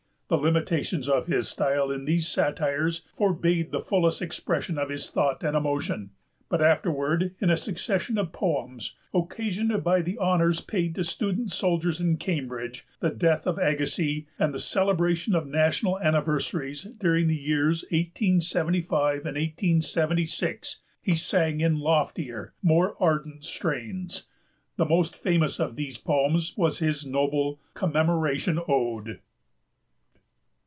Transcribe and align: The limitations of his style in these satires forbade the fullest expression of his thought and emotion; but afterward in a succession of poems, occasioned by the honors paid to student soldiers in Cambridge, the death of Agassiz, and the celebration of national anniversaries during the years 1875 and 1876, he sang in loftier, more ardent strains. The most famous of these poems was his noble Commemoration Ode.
The 0.31 0.37
limitations 0.37 1.09
of 1.09 1.27
his 1.27 1.49
style 1.49 1.91
in 1.91 2.05
these 2.05 2.25
satires 2.25 3.01
forbade 3.13 3.71
the 3.73 3.81
fullest 3.81 4.21
expression 4.21 4.77
of 4.77 4.87
his 4.87 5.11
thought 5.11 5.43
and 5.43 5.57
emotion; 5.57 6.11
but 6.47 6.61
afterward 6.61 7.35
in 7.41 7.49
a 7.49 7.57
succession 7.57 8.17
of 8.17 8.31
poems, 8.31 8.95
occasioned 9.13 9.83
by 9.83 10.01
the 10.01 10.17
honors 10.17 10.61
paid 10.61 10.95
to 10.95 11.03
student 11.03 11.51
soldiers 11.51 11.99
in 11.99 12.15
Cambridge, 12.15 12.87
the 13.01 13.09
death 13.09 13.45
of 13.45 13.59
Agassiz, 13.59 14.23
and 14.39 14.53
the 14.53 14.59
celebration 14.61 15.35
of 15.35 15.45
national 15.45 15.99
anniversaries 15.99 16.83
during 16.97 17.27
the 17.27 17.35
years 17.35 17.81
1875 17.91 19.25
and 19.25 19.35
1876, 19.35 20.79
he 21.01 21.13
sang 21.13 21.59
in 21.59 21.77
loftier, 21.77 22.53
more 22.63 22.95
ardent 23.01 23.43
strains. 23.43 24.27
The 24.77 24.85
most 24.85 25.13
famous 25.17 25.59
of 25.59 25.75
these 25.75 25.97
poems 25.97 26.53
was 26.55 26.79
his 26.79 27.05
noble 27.05 27.59
Commemoration 27.73 28.57
Ode. 28.65 29.19